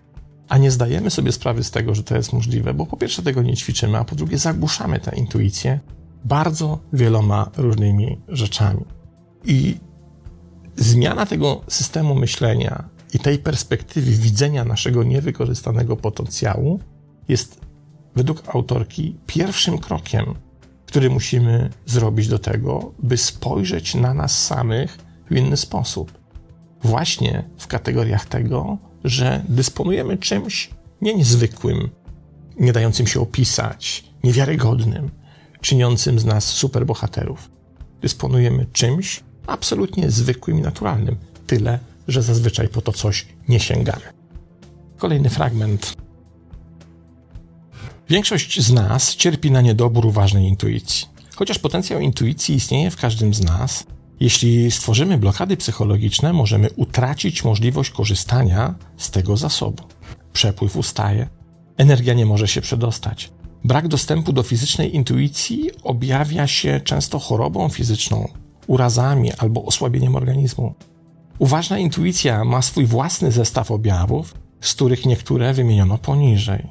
A 0.49 0.59
nie 0.59 0.71
zdajemy 0.71 1.11
sobie 1.11 1.33
sprawy 1.33 1.64
z 1.64 1.71
tego, 1.71 1.95
że 1.95 2.02
to 2.02 2.16
jest 2.16 2.33
możliwe, 2.33 2.75
bo 2.75 2.87
po 2.87 2.97
pierwsze 2.97 3.23
tego 3.23 3.42
nie 3.42 3.57
ćwiczymy, 3.57 3.99
a 3.99 4.04
po 4.04 4.16
drugie 4.16 4.38
zagłuszamy 4.38 5.00
tę 5.00 5.16
intuicję 5.16 5.80
bardzo 6.25 6.78
wieloma 6.92 7.50
różnymi 7.57 8.18
rzeczami. 8.28 8.85
I 9.45 9.76
zmiana 10.76 11.26
tego 11.26 11.61
systemu 11.68 12.14
myślenia 12.14 12.88
i 13.14 13.18
tej 13.18 13.38
perspektywy 13.38 14.11
widzenia 14.11 14.64
naszego 14.64 15.02
niewykorzystanego 15.02 15.97
potencjału 15.97 16.80
jest 17.28 17.61
według 18.16 18.42
autorki 18.54 19.16
pierwszym 19.26 19.78
krokiem, 19.78 20.35
który 20.87 21.11
musimy 21.11 21.71
zrobić 21.87 22.28
do 22.28 22.38
tego, 22.38 22.92
by 22.99 23.16
spojrzeć 23.16 23.95
na 23.95 24.14
nas 24.14 24.47
samych 24.47 24.99
w 25.30 25.37
inny 25.37 25.57
sposób. 25.57 26.18
Właśnie 26.83 27.45
w 27.59 27.66
kategoriach 27.66 28.26
tego, 28.26 28.78
że 29.04 29.45
dysponujemy 29.49 30.16
czymś 30.16 30.71
nie 31.00 31.14
niezwykłym, 31.14 31.90
nie 32.61 32.73
dającym 32.73 33.07
się 33.07 33.21
opisać, 33.21 34.04
niewiarygodnym, 34.25 35.11
czyniącym 35.61 36.18
z 36.18 36.25
nas 36.25 36.45
superbohaterów. 36.45 37.50
Dysponujemy 38.00 38.66
czymś 38.73 39.25
absolutnie 39.49 40.11
zwykłym 40.11 40.59
i 40.59 40.62
naturalnym, 40.62 41.17
tyle, 41.47 41.78
że 42.09 42.23
zazwyczaj 42.23 42.69
po 42.69 42.81
to 42.81 42.93
coś 42.93 43.26
nie 43.49 43.61
sięgamy. 43.61 44.02
Kolejny 44.99 45.31
fragment. 45.31 45.97
Większość 48.09 48.61
z 48.61 48.73
nas 48.73 49.17
cierpi 49.17 49.50
na 49.50 49.61
niedobór 49.61 50.07
uważnej 50.07 50.45
intuicji. 50.45 51.07
Chociaż 51.37 51.59
potencjał 51.59 52.00
intuicji 52.00 52.55
istnieje 52.55 52.90
w 52.90 52.97
każdym 52.97 53.35
z 53.35 53.40
nas, 53.40 53.87
jeśli 54.21 54.71
stworzymy 54.71 55.19
blokady 55.19 55.57
psychologiczne, 55.57 56.33
możemy 56.33 56.71
utracić 56.71 57.45
możliwość 57.45 57.90
korzystania 57.90 58.75
z 58.97 59.11
tego 59.11 59.37
zasobu. 59.37 59.83
Przepływ 60.33 60.76
ustaje, 60.76 61.28
energia 61.76 62.14
nie 62.14 62.26
może 62.26 62.49
się 62.49 62.61
przedostać. 62.61 63.31
Brak 63.64 63.88
dostępu 63.88 64.33
do 64.33 64.43
fizycznej 64.43 64.95
intuicji 64.95 65.71
objawia 65.83 66.47
się 66.47 66.81
często 66.85 67.19
chorobą 67.19 67.69
fizyczną, 67.69 68.28
urazami 68.69 69.33
albo 69.33 69.65
osłabieniem 69.65 70.17
organizmu. 70.17 70.75
Uważna 71.39 71.79
intuicja 71.79 72.45
ma 72.45 72.63
swój 72.63 72.87
własny 72.87 73.33
zestaw 73.33 73.71
objawów, 73.71 74.35
z 74.61 74.75
których 74.75 75.07
niektóre 75.07 75.53
wymieniono 75.55 75.99
poniżej. 75.99 76.67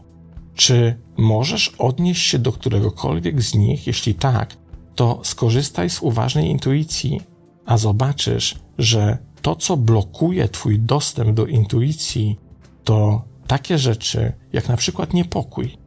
Czy 0.56 1.00
możesz 1.18 1.76
odnieść 1.78 2.28
się 2.28 2.40
do 2.40 2.52
któregokolwiek 2.52 3.42
z 3.42 3.56
nich? 3.56 3.88
Jeśli 3.88 4.16
tak, 4.16 4.58
to 4.96 5.20
skorzystaj 5.24 5.90
z 5.90 6.02
uważnej 6.02 6.50
intuicji, 6.50 7.22
a 7.66 7.78
zobaczysz, 7.78 8.56
że 8.78 9.18
to, 9.42 9.56
co 9.56 9.78
blokuje 9.78 10.50
Twój 10.50 10.80
dostęp 10.80 11.36
do 11.36 11.46
intuicji, 11.46 12.40
to 12.84 13.22
takie 13.48 13.78
rzeczy 13.78 14.34
jak 14.54 14.70
na 14.70 14.78
przykład 14.78 15.14
niepokój. 15.14 15.78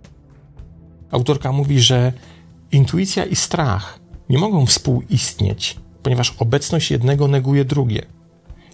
Autorka 1.10 1.52
mówi, 1.52 1.80
że 1.80 2.12
intuicja 2.72 3.24
i 3.24 3.36
strach 3.36 4.00
nie 4.28 4.38
mogą 4.38 4.66
współistnieć, 4.66 5.76
ponieważ 6.02 6.34
obecność 6.38 6.90
jednego 6.90 7.28
neguje 7.28 7.64
drugie. 7.64 8.02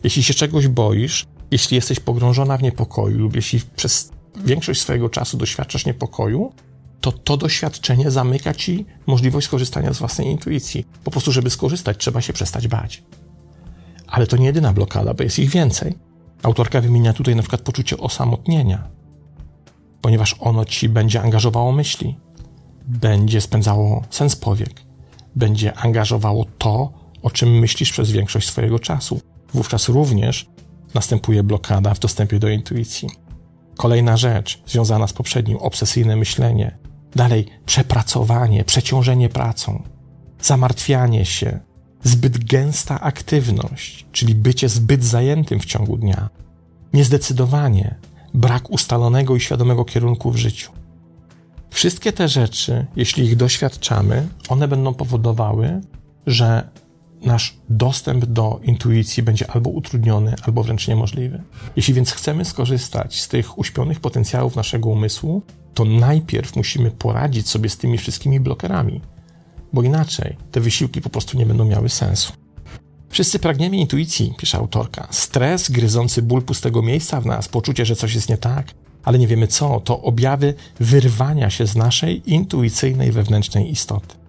Jeśli 0.05 0.23
się 0.23 0.35
czegoś 0.35 0.69
boisz, 0.69 1.27
jeśli 1.51 1.75
jesteś 1.75 2.01
pogrążona 2.01 2.57
w 2.57 2.63
niepokoju 2.63 3.19
lub 3.19 3.37
jeśli 3.37 3.61
przez 3.77 4.11
większość 4.45 4.81
swojego 4.81 5.09
czasu 5.09 5.37
doświadczasz 5.37 5.87
niepokoju, 5.87 6.53
to 7.01 7.13
to 7.13 7.37
doświadczenie 7.37 8.11
zamyka 8.11 8.55
ci 8.55 8.87
możliwość 9.07 9.47
skorzystania 9.47 9.93
z 9.93 9.99
własnej 9.99 10.27
intuicji. 10.27 10.87
Po 11.05 11.11
prostu, 11.11 11.33
żeby 11.33 11.51
skorzystać, 11.51 11.97
trzeba 11.99 12.21
się 12.21 12.33
przestać 12.33 12.69
bać. 12.69 13.03
Ale 14.07 14.27
to 14.27 14.37
nie 14.37 14.47
jedyna 14.47 14.73
blokada, 14.73 15.15
bo 15.15 15.23
jest 15.23 15.39
ich 15.39 15.51
więcej. 15.51 15.95
Autorka 16.43 16.81
wymienia 16.81 17.13
tutaj 17.13 17.37
na 17.37 17.43
przykład 17.43 17.61
poczucie 17.61 17.99
osamotnienia, 17.99 18.89
ponieważ 20.01 20.37
ono 20.41 20.65
ci 20.65 20.89
będzie 20.89 21.23
angażowało 21.23 21.73
myśli, 21.73 22.17
będzie 22.87 23.41
spędzało 23.41 24.03
sens 24.11 24.37
powiek, 24.37 24.83
będzie 25.37 25.75
angażowało 25.75 26.47
to, 26.59 26.93
o 27.27 27.31
czym 27.31 27.59
myślisz 27.59 27.93
przez 27.93 28.11
większość 28.11 28.49
swojego 28.49 28.79
czasu. 28.79 29.21
Wówczas 29.55 29.89
również 29.89 30.47
następuje 30.95 31.43
blokada 31.43 31.95
w 31.95 31.99
dostępie 31.99 32.39
do 32.39 32.49
intuicji. 32.49 33.09
Kolejna 33.77 34.17
rzecz 34.17 34.63
związana 34.67 35.07
z 35.07 35.13
poprzednim 35.13 35.57
obsesyjne 35.57 36.17
myślenie. 36.17 36.79
Dalej 37.17 37.47
przepracowanie, 37.67 38.65
przeciążenie 38.65 39.29
pracą, 39.29 39.83
zamartwianie 40.41 41.25
się, 41.25 41.61
zbyt 42.03 42.45
gęsta 42.45 43.01
aktywność, 43.01 44.07
czyli 44.13 44.35
bycie 44.35 44.69
zbyt 44.69 45.05
zajętym 45.05 45.61
w 45.61 45.65
ciągu 45.65 45.97
dnia, 45.97 46.29
niezdecydowanie, 46.93 47.95
brak 48.35 48.71
ustalonego 48.71 49.37
i 49.37 49.41
świadomego 49.41 49.85
kierunku 49.85 50.31
w 50.31 50.37
życiu. 50.37 50.73
Wszystkie 51.71 52.13
te 52.13 52.29
rzeczy, 52.29 52.87
jeśli 52.97 53.25
ich 53.25 53.37
doświadczamy, 53.37 54.29
one 54.49 54.69
będą 54.69 54.95
powodowały, 54.95 55.81
że 56.27 56.69
nasz 57.27 57.57
dostęp 57.69 58.25
do 58.25 58.61
intuicji 58.63 59.23
będzie 59.23 59.51
albo 59.51 59.71
utrudniony, 59.71 60.35
albo 60.43 60.63
wręcz 60.63 60.89
niemożliwy. 60.89 61.43
Jeśli 61.77 61.95
więc 61.95 62.13
chcemy 62.13 62.45
skorzystać 62.45 63.21
z 63.21 63.29
tych 63.29 63.59
uśpionych 63.59 64.01
potencjałów 64.01 64.57
naszego 64.57 64.89
umysłu, 64.89 65.43
to 65.75 65.85
najpierw 65.85 66.57
musimy 66.57 66.91
poradzić 66.91 67.49
sobie 67.49 67.69
z 67.69 67.77
tymi 67.77 67.99
wszystkimi 67.99 68.41
blokerami, 68.41 69.01
bo 69.73 69.83
inaczej 69.83 70.37
te 70.53 70.61
wysiłki 70.61 71.01
po 71.01 71.11
prostu 71.11 71.39
nie 71.39 71.47
będą 71.47 71.65
miały 71.65 71.89
sensu. 71.89 72.33
Wszyscy 73.09 73.39
pragniemy 73.39 73.77
intuicji, 73.77 74.35
pisze 74.39 74.59
autorka. 74.59 75.09
Stres, 75.11 75.71
gryzący 75.71 76.23
ból 76.23 76.43
pustego 76.43 76.83
miejsca 76.83 77.21
w 77.21 77.27
nas, 77.27 77.49
poczucie, 77.49 77.85
że 77.85 77.97
coś 77.97 78.15
jest 78.15 78.29
nie 78.29 78.37
tak, 78.37 78.75
ale 79.05 79.19
nie 79.19 79.27
wiemy 79.27 79.47
co, 79.47 79.81
to 79.81 80.03
objawy 80.03 80.55
wyrwania 80.81 81.51
się 81.51 81.67
z 81.67 81.77
naszej 81.77 82.33
intuicyjnej 82.33 83.13
wewnętrznej 83.13 83.71
istoty. 83.71 84.26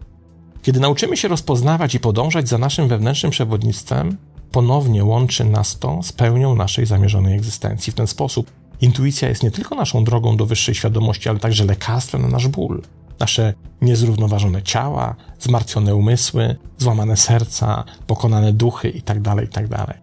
Kiedy 0.68 0.80
nauczymy 0.80 1.18
się 1.18 1.28
rozpoznawać 1.28 1.96
i 1.96 2.00
podążać 2.00 2.50
za 2.50 2.58
naszym 2.58 2.88
wewnętrznym 2.88 3.32
przewodnictwem, 3.32 4.18
ponownie 4.52 5.06
łączy 5.06 5.46
nas 5.46 5.80
to 5.80 6.04
z 6.04 6.12
pełnią 6.12 6.56
naszej 6.56 6.86
zamierzonej 6.86 7.36
egzystencji. 7.36 7.94
W 7.94 7.96
ten 7.96 8.08
sposób 8.08 8.52
intuicja 8.82 9.30
jest 9.30 9.44
nie 9.44 9.52
tylko 9.52 9.76
naszą 9.76 10.04
drogą 10.04 10.38
do 10.38 10.46
wyższej 10.46 10.76
świadomości, 10.76 11.30
ale 11.30 11.40
także 11.40 11.66
lekarstwem 11.66 12.22
na 12.22 12.28
nasz 12.28 12.48
ból. 12.48 12.82
Nasze 13.20 13.54
niezrównoważone 13.82 14.64
ciała, 14.64 15.16
zmartwione 15.40 15.96
umysły, 15.96 16.56
złamane 16.78 17.18
serca, 17.18 17.84
pokonane 18.08 18.54
duchy 18.54 18.90
itd., 18.90 19.36
itd. 19.42 19.94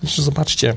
Zresztą 0.00 0.22
zobaczcie, 0.22 0.76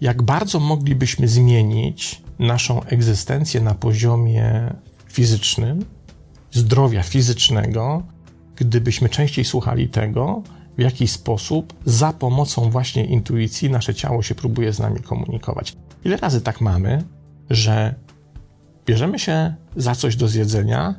jak 0.00 0.22
bardzo 0.22 0.60
moglibyśmy 0.60 1.28
zmienić 1.28 2.22
naszą 2.38 2.82
egzystencję 2.82 3.60
na 3.60 3.74
poziomie 3.74 4.74
fizycznym, 5.08 5.95
zdrowia 6.56 7.02
fizycznego, 7.02 8.02
gdybyśmy 8.56 9.08
częściej 9.08 9.44
słuchali 9.44 9.88
tego, 9.88 10.42
w 10.78 10.80
jaki 10.80 11.08
sposób 11.08 11.74
za 11.84 12.12
pomocą 12.12 12.70
właśnie 12.70 13.04
intuicji 13.04 13.70
nasze 13.70 13.94
ciało 13.94 14.22
się 14.22 14.34
próbuje 14.34 14.72
z 14.72 14.78
nami 14.78 15.00
komunikować. 15.00 15.76
Ile 16.04 16.16
razy 16.16 16.40
tak 16.40 16.60
mamy, 16.60 17.04
że 17.50 17.94
bierzemy 18.86 19.18
się 19.18 19.54
za 19.76 19.94
coś 19.94 20.16
do 20.16 20.28
zjedzenia 20.28 20.94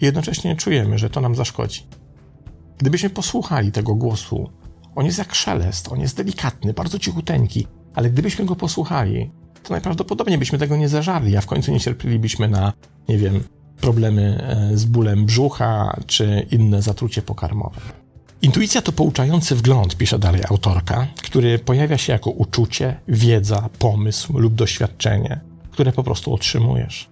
i 0.00 0.04
jednocześnie 0.04 0.56
czujemy, 0.56 0.98
że 0.98 1.10
to 1.10 1.20
nam 1.20 1.34
zaszkodzi. 1.34 1.86
Gdybyśmy 2.78 3.10
posłuchali 3.10 3.72
tego 3.72 3.94
głosu, 3.94 4.50
on 4.94 5.06
jest 5.06 5.18
jak 5.18 5.34
szelest, 5.34 5.92
on 5.92 6.00
jest 6.00 6.16
delikatny, 6.16 6.74
bardzo 6.74 6.98
cichuteńki, 6.98 7.66
ale 7.94 8.10
gdybyśmy 8.10 8.44
go 8.44 8.56
posłuchali, 8.56 9.30
to 9.62 9.70
najprawdopodobniej 9.70 10.38
byśmy 10.38 10.58
tego 10.58 10.76
nie 10.76 10.88
zażarli, 10.88 11.36
a 11.36 11.40
w 11.40 11.46
końcu 11.46 11.72
nie 11.72 11.80
cierplibyśmy 11.80 12.48
na, 12.48 12.72
nie 13.08 13.18
wiem, 13.18 13.44
problemy 13.80 14.44
e, 14.72 14.76
z 14.76 14.84
bólem 14.84 15.24
brzucha 15.24 16.00
czy 16.06 16.46
inne 16.50 16.82
zatrucie 16.82 17.22
pokarmowe. 17.22 17.80
Intuicja 18.42 18.82
to 18.82 18.92
pouczający 18.92 19.56
wgląd, 19.56 19.96
pisze 19.96 20.18
dalej 20.18 20.42
autorka, 20.48 21.06
który 21.22 21.58
pojawia 21.58 21.98
się 21.98 22.12
jako 22.12 22.30
uczucie, 22.30 22.96
wiedza, 23.08 23.68
pomysł 23.78 24.38
lub 24.38 24.54
doświadczenie, 24.54 25.40
które 25.70 25.92
po 25.92 26.04
prostu 26.04 26.34
otrzymujesz. 26.34 27.08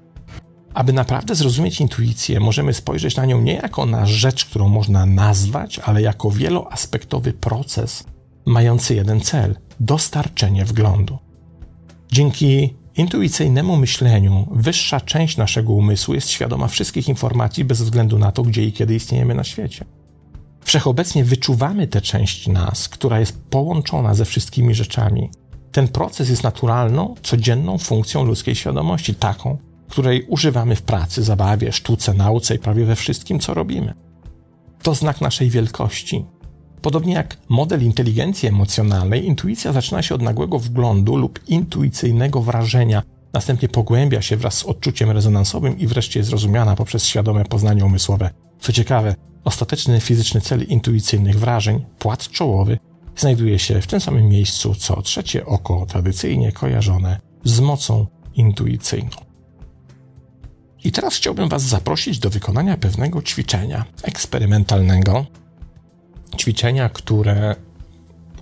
Aby 0.75 0.92
naprawdę 0.92 1.35
zrozumieć 1.35 1.81
intuicję, 1.81 2.40
możemy 2.40 2.75
spojrzeć 2.75 3.16
na 3.16 3.26
nią 3.26 3.40
nie 3.40 3.54
jako 3.54 3.87
na 3.87 4.07
rzecz, 4.07 4.45
którą 4.45 4.69
można 4.69 5.07
nazwać, 5.07 5.78
ale 5.78 6.02
jako 6.02 6.31
wieloaspektowy 6.31 7.33
proces 7.33 8.04
mający 8.47 8.95
jeden 8.95 9.21
cel 9.21 9.57
dostarczenie 9.81 10.64
wglądu. 10.64 11.19
Dzięki 12.12 12.75
intuicyjnemu 12.96 13.76
myśleniu 13.76 14.49
wyższa 14.50 15.00
część 15.00 15.37
naszego 15.37 15.72
umysłu 15.72 16.14
jest 16.14 16.28
świadoma 16.28 16.68
wszystkich 16.68 17.08
informacji 17.08 17.64
bez 17.64 17.82
względu 17.82 18.18
na 18.18 18.32
to, 18.32 18.42
gdzie 18.42 18.64
i 18.64 18.72
kiedy 18.72 18.94
istniejemy 18.94 19.34
na 19.34 19.44
świecie. 19.44 19.84
Wszechobecnie 20.64 21.25
wyczuwamy 21.25 21.87
tę 21.87 22.00
część 22.00 22.46
nas, 22.46 22.88
która 22.88 23.20
jest 23.20 23.42
połączona 23.50 24.14
ze 24.14 24.25
wszystkimi 24.25 24.75
rzeczami. 24.75 25.30
Ten 25.72 25.88
proces 25.88 26.28
jest 26.28 26.42
naturalną, 26.42 27.14
codzienną 27.22 27.78
funkcją 27.78 28.25
ludzkiej 28.25 28.54
świadomości, 28.54 29.14
taką, 29.14 29.58
której 29.88 30.22
używamy 30.22 30.76
w 30.76 30.82
pracy, 30.82 31.22
zabawie, 31.22 31.72
sztuce, 31.72 32.14
nauce 32.14 32.54
i 32.54 32.58
prawie 32.58 32.84
we 32.84 32.96
wszystkim, 32.96 33.38
co 33.38 33.54
robimy. 33.54 33.94
To 34.82 34.94
znak 34.94 35.20
naszej 35.20 35.50
wielkości, 35.50 36.25
Podobnie 36.83 37.15
jak 37.15 37.37
model 37.49 37.83
inteligencji 37.83 38.49
emocjonalnej, 38.49 39.27
intuicja 39.27 39.73
zaczyna 39.73 40.03
się 40.03 40.15
od 40.15 40.23
nagłego 40.23 40.59
wglądu 40.59 41.17
lub 41.17 41.49
intuicyjnego 41.49 42.43
wrażenia, 42.43 43.03
następnie 43.33 43.69
pogłębia 43.69 44.23
się 44.23 44.37
wraz 44.37 44.55
z 44.55 44.65
odczuciem 44.65 45.11
rezonansowym 45.11 45.79
i 45.79 45.87
wreszcie 45.87 46.21
jest 46.21 46.31
rozumiana 46.31 46.77
poprzez 46.77 47.05
świadome 47.05 47.45
poznanie 47.45 47.85
umysłowe. 47.85 48.31
Co 48.61 48.73
ciekawe, 48.73 49.15
ostateczny 49.45 50.01
fizyczny 50.01 50.41
cel 50.41 50.62
intuicyjnych 50.62 51.39
wrażeń, 51.39 51.85
płat 51.99 52.29
czołowy, 52.29 52.79
znajduje 53.17 53.59
się 53.59 53.81
w 53.81 53.87
tym 53.87 54.01
samym 54.01 54.29
miejscu 54.29 54.75
co 54.75 55.03
trzecie 55.03 55.47
oko, 55.47 55.87
tradycyjnie 55.87 56.53
kojarzone 56.53 57.21
z 57.45 57.61
mocą 57.61 58.07
intuicyjną. 58.35 59.17
I 60.85 60.93
teraz 60.93 61.17
chciałbym 61.17 61.49
Was 61.49 61.62
zaprosić 61.62 62.19
do 62.19 62.31
wykonania 62.31 62.77
pewnego 62.77 63.23
ćwiczenia 63.23 63.85
eksperymentalnego. 64.03 65.27
Ćwiczenia, 66.37 66.89
które 66.89 67.57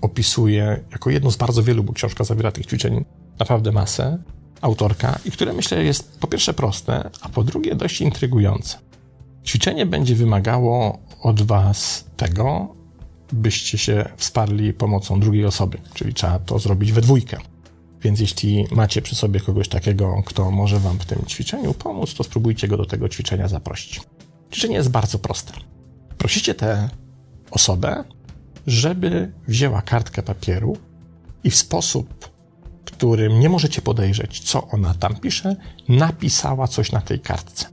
opisuje 0.01 0.81
jako 0.93 1.11
jedno 1.11 1.31
z 1.31 1.37
bardzo 1.37 1.63
wielu, 1.63 1.85
bo 1.85 1.93
książka 1.93 2.25
zawiera 2.25 2.53
tych 2.53 2.67
ćwiczeń 2.67 3.05
naprawdę 3.39 3.73
masę, 3.73 4.19
autorka, 4.61 5.19
i 5.25 5.31
które 5.31 5.53
myślę 5.53 5.85
jest 5.85 6.19
po 6.21 6.27
pierwsze 6.27 6.55
proste, 6.55 7.11
a 7.21 7.29
po 7.29 7.45
drugie 7.45 7.75
dość 7.75 8.01
intrygujące. 8.01 8.79
Ćwiczenie 9.47 9.87
będzie 9.87 10.15
wymagało 10.15 10.99
od 11.23 11.43
Was 11.43 12.05
tego, 12.17 12.75
byście 13.33 13.79
się 13.79 14.09
wsparli 14.17 14.73
pomocą 14.73 15.21
drugiej 15.21 15.45
osoby, 15.45 15.79
czyli 15.95 16.15
trzeba 16.15 16.39
to 16.39 16.59
zrobić 16.59 16.93
we 16.93 17.01
dwójkę. 17.01 17.37
Więc 18.03 18.21
jeśli 18.21 18.67
macie 18.71 19.03
przy 19.03 19.15
sobie 19.15 19.41
kogoś 19.41 19.69
takiego, 19.69 20.23
kto 20.27 20.51
może 20.51 20.79
Wam 20.79 20.99
w 20.99 21.05
tym 21.05 21.27
ćwiczeniu 21.27 21.75
pomóc, 21.75 22.15
to 22.15 22.25
spróbujcie 22.25 22.69
go 22.69 22.77
do 22.77 22.87
tego 22.87 23.09
ćwiczenia 23.09 23.49
zaprosić. 23.49 24.01
Ćwiczenie 24.53 24.75
jest 24.75 24.91
bardzo 24.91 25.19
proste. 25.19 25.53
Prosicie 26.19 26.55
tę 26.55 26.89
osobę, 27.51 28.05
żeby 28.67 29.33
wzięła 29.49 29.83
kartkę 29.83 30.23
papieru 30.23 30.77
i 31.45 31.51
w 31.51 31.57
sposób, 31.57 32.31
którym 32.85 33.41
nie 33.41 33.49
możecie 33.49 33.83
podejrzeć, 33.83 34.41
co 34.41 34.69
ona 34.69 34.95
tam 34.95 35.17
pisze, 35.17 35.57
napisała 35.89 36.69
coś 36.69 36.93
na 36.93 37.01
tej 37.01 37.21
kartce. 37.21 37.67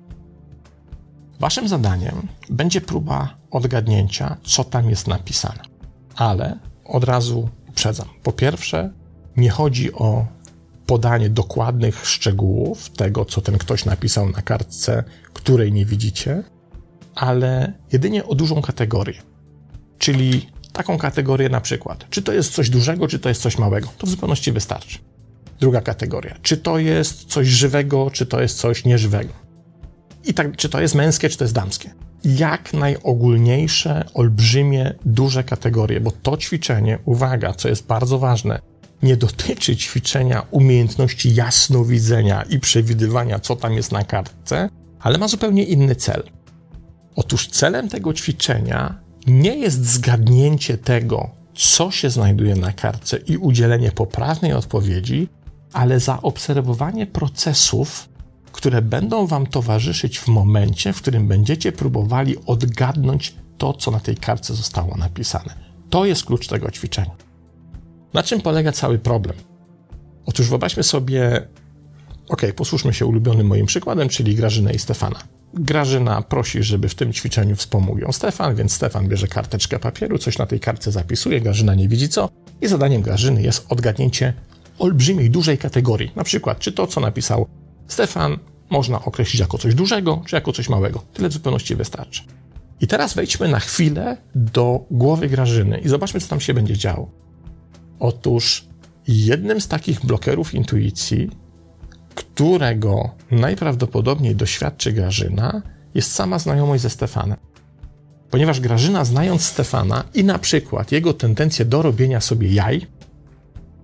Waszym 1.39 1.67
zadaniem 1.67 2.27
będzie 2.50 2.81
próba 2.81 3.38
odgadnięcia, 3.51 4.38
co 4.43 4.63
tam 4.63 4.89
jest 4.89 5.07
napisane. 5.07 5.60
Ale 6.15 6.60
od 6.86 7.03
razu 7.03 7.50
uprzedzam. 7.69 8.07
Po 8.24 8.31
pierwsze, 8.31 8.93
nie 9.38 9.50
chodzi 9.50 9.93
o 9.93 10.25
podanie 10.86 11.29
dokładnych 11.29 12.07
szczegółów 12.07 12.89
tego, 12.89 13.25
co 13.25 13.41
ten 13.41 13.57
ktoś 13.57 13.86
napisał 13.86 14.29
na 14.29 14.41
kartce, 14.41 15.03
której 15.34 15.72
nie 15.72 15.86
widzicie, 15.86 16.43
ale 17.15 17.74
jedynie 17.91 18.25
o 18.25 18.36
dużą 18.36 18.62
kategorię. 18.62 19.22
Czyli 19.98 20.50
taką 20.74 20.98
kategorię 20.98 21.50
na 21.50 21.62
przykład, 21.62 22.06
czy 22.10 22.22
to 22.22 22.34
jest 22.34 22.54
coś 22.54 22.70
dużego, 22.70 23.08
czy 23.08 23.20
to 23.20 23.30
jest 23.30 23.42
coś 23.42 23.58
małego. 23.58 23.89
To 23.98 24.08
w 24.08 24.10
zupełności 24.10 24.51
wystarczy. 24.51 24.98
Druga 25.60 25.82
kategoria, 25.82 26.38
czy 26.42 26.58
to 26.58 26.80
jest 26.80 27.25
coś 27.25 27.48
żywego, 27.48 28.12
czy 28.12 28.25
to 28.25 28.42
jest 28.42 28.58
coś 28.58 28.86
nieżywego. 28.86 29.34
I 30.25 30.34
tak, 30.34 30.56
czy 30.56 30.70
to 30.70 30.82
jest 30.82 30.96
męskie, 30.96 31.30
czy 31.30 31.38
to 31.38 31.44
jest 31.44 31.54
damskie. 31.54 31.94
Jak 32.24 32.74
najogólniejsze, 32.74 34.06
olbrzymie, 34.13 34.94
duże 35.06 35.44
kategorie, 35.44 36.00
bo 36.00 36.12
to 36.12 36.38
ćwiczenie, 36.38 37.00
uwaga, 37.06 37.54
co 37.54 37.70
jest 37.70 37.86
bardzo 37.86 38.20
ważne, 38.20 38.60
nie 39.04 39.18
dotyczy 39.18 39.75
ćwiczenia 39.75 40.46
umiejętności 40.51 41.36
jasnowidzenia 41.36 42.42
i 42.42 42.60
przewidywania, 42.60 43.39
co 43.39 43.56
tam 43.56 43.74
jest 43.74 43.92
na 43.92 44.04
kartce, 44.04 44.70
ale 45.00 45.18
ma 45.18 45.27
zupełnie 45.27 45.63
inny 45.63 45.96
cel. 45.96 46.24
Otóż 47.16 47.48
celem 47.48 47.89
tego 47.89 48.13
ćwiczenia 48.13 49.00
nie 49.27 49.57
jest 49.57 49.86
zgadnięcie 49.86 50.77
tego, 50.77 51.29
co 51.53 51.91
się 51.91 52.10
znajduje 52.10 52.55
na 52.55 52.74
kartce 52.74 53.17
i 53.17 53.38
udzielenie 53.38 53.91
poprawnej 53.91 54.53
odpowiedzi, 54.53 55.27
ale 55.74 56.00
zaobserwowanie 56.00 57.07
procesów, 57.07 58.10
które 58.51 58.81
będą 58.81 59.27
Wam 59.27 59.48
towarzyszyć 59.48 60.19
w 60.19 60.27
momencie, 60.27 60.93
w 60.93 61.01
którym 61.01 61.27
będziecie 61.27 61.72
próbowali 61.72 62.36
odgadnąć 62.46 63.36
to, 63.57 63.74
co 63.74 63.91
na 63.91 64.00
tej 64.00 64.17
kartce 64.17 64.53
zostało 64.53 64.98
napisane. 64.98 65.53
To 65.89 66.05
jest 66.05 66.25
klucz 66.25 66.48
tego 66.48 66.72
ćwiczenia. 66.72 67.15
Na 68.13 68.24
czym 68.24 68.41
polega 68.41 68.72
cały 68.72 69.00
problem? 69.00 69.36
Otóż 70.25 70.50
wyobraźmy 70.50 70.84
sobie, 70.84 71.48
ok, 72.29 72.41
posłuszmy 72.55 72.93
się 72.93 73.05
ulubionym 73.05 73.48
moim 73.48 73.65
przykładem, 73.65 74.10
czyli 74.10 74.36
Grażynę 74.36 74.74
i 74.74 74.79
Stefana. 74.79 75.37
Grażyna 75.60 76.22
prosi, 76.22 76.64
żeby 76.64 76.90
w 76.90 76.96
tym 76.96 77.14
ćwiczeniu 77.14 77.56
wspomógł 77.56 78.00
ją 78.00 78.12
Stefan, 78.12 78.55
więc 78.55 78.74
Stefan 78.74 79.08
bierze 79.08 79.27
karteczkę 79.27 79.79
papieru, 79.79 80.18
coś 80.18 80.38
na 80.38 80.46
tej 80.46 80.60
kartce 80.60 80.92
zapisuje, 80.92 81.42
Grażyna 81.42 81.75
nie 81.75 81.90
widzi 81.90 82.10
co 82.10 82.29
i 82.62 82.68
zadaniem 82.68 83.01
Grażyny 83.01 83.42
jest 83.42 83.66
odgadnięcie 83.70 84.34
olbrzymiej, 84.79 85.29
dużej 85.29 85.58
kategorii. 85.58 86.12
Na 86.16 86.24
przykład, 86.24 86.60
czy 86.60 86.72
to, 86.72 86.88
co 86.88 87.01
napisał 87.01 87.48
Stefan, 87.88 88.38
można 88.70 89.05
określić 89.05 89.40
jako 89.40 89.58
coś 89.58 89.75
dużego, 89.75 90.22
czy 90.25 90.36
jako 90.36 90.53
coś 90.53 90.70
małego. 90.70 91.03
Tyle 91.14 91.29
w 91.29 91.34
zupełności 91.34 91.75
wystarczy. 91.75 92.24
I 92.81 92.88
teraz 92.88 93.14
wejdźmy 93.14 93.48
na 93.48 93.60
chwilę 93.60 94.18
do 94.36 94.86
głowy 94.92 95.27
Grażyny 95.29 95.77
i 95.77 95.90
zobaczmy, 95.90 96.20
co 96.20 96.27
tam 96.27 96.40
się 96.40 96.53
będzie 96.53 96.77
działo. 96.77 97.12
Otóż 98.00 98.66
jednym 99.08 99.62
z 99.62 99.68
takich 99.68 100.05
blokerów 100.05 100.53
intuicji, 100.53 101.29
którego 102.18 103.10
najprawdopodobniej 103.32 104.36
doświadczy 104.36 104.92
Grażyna, 104.92 105.62
jest 105.96 106.12
sama 106.12 106.40
znajomość 106.40 106.84
ze 106.84 106.90
Stefanem. 106.90 107.38
Ponieważ 108.30 108.60
Grażyna, 108.60 109.06
znając 109.06 109.42
Stefana 109.42 110.03
i 110.14 110.24
na 110.24 110.40
przykład 110.40 110.92
jego 110.92 111.14
tendencję 111.14 111.66
do 111.66 111.82
robienia 111.82 112.22
sobie 112.22 112.53
jaj, 112.53 112.88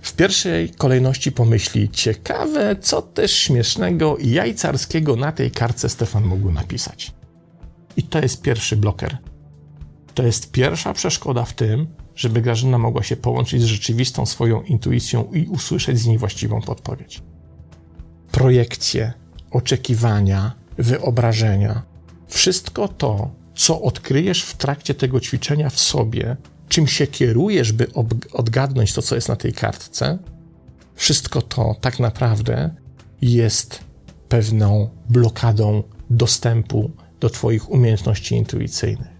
w 0.02 0.13
pierwszej 0.13 0.69
kolejności 0.69 1.32
pomyśli, 1.32 1.89
ciekawe, 1.89 2.76
co 2.82 3.02
też 3.02 3.32
śmiesznego 3.32 4.17
i 4.17 4.30
jajcarskiego 4.30 5.15
na 5.15 5.32
tej 5.32 5.52
kartce 5.52 5.89
Stefan 5.89 6.26
mógł 6.26 6.52
napisać. 6.52 7.12
I 7.98 8.04
to 8.04 8.19
jest 8.19 8.41
pierwszy 8.41 8.78
bloker. 8.78 9.17
To 10.13 10.24
jest 10.24 10.52
pierwsza 10.52 10.93
przeszkoda 10.93 11.46
w 11.46 11.54
tym, 11.54 11.88
żeby 12.15 12.41
Grażyna 12.41 12.78
mogła 12.78 13.04
się 13.04 13.15
połączyć 13.15 13.62
z 13.62 13.65
rzeczywistą 13.65 14.26
swoją 14.26 14.62
intuicją 14.62 15.32
i 15.34 15.48
usłyszeć 15.48 16.00
z 16.00 16.06
niej 16.06 16.17
właściwą 16.17 16.62
podpowiedź. 16.62 17.22
Projekcje, 18.34 19.13
oczekiwania, 19.52 20.52
wyobrażenia. 20.78 21.84
Wszystko 22.28 22.88
to, 22.88 23.32
co 23.56 23.82
odkryjesz 23.82 24.43
w 24.43 24.58
trakcie 24.58 24.93
tego 24.93 25.19
ćwiczenia 25.19 25.69
w 25.69 25.80
sobie, 25.80 26.38
czym 26.69 26.88
się 26.88 27.08
kierujesz, 27.08 27.72
by 27.72 27.88
odgadnąć 28.34 28.93
to, 28.93 29.02
co 29.02 29.15
jest 29.15 29.30
na 29.30 29.36
tej 29.36 29.54
kartce, 29.54 30.17
wszystko 30.96 31.41
to 31.41 31.76
tak 31.82 32.00
naprawdę 32.00 32.76
jest 33.22 33.80
pewną 34.30 34.89
blokadą 35.10 35.84
dostępu 36.10 36.91
do 37.19 37.30
Twoich 37.30 37.69
umiejętności 37.69 38.36
intuicyjnych. 38.36 39.13